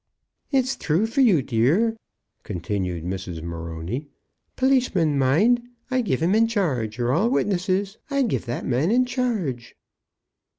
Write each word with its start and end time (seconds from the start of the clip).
"It's 0.49 0.73
thrue 0.73 1.05
for 1.05 1.21
you, 1.21 1.43
dear," 1.43 1.95
continued 2.41 3.03
Mrs. 3.03 3.43
Morony. 3.43 4.07
"Policemen, 4.55 5.15
mind, 5.19 5.61
I 5.91 6.01
give 6.01 6.23
him 6.23 6.33
in 6.33 6.47
charge. 6.47 6.97
You're 6.97 7.13
all 7.13 7.29
witnesses, 7.29 7.99
I 8.09 8.23
give 8.23 8.45
that 8.47 8.65
man 8.65 8.89
in 8.89 9.05
charge." 9.05 9.75